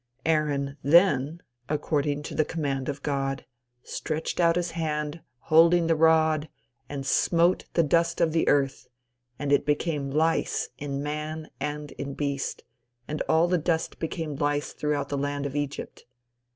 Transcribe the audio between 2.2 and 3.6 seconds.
to the command of God,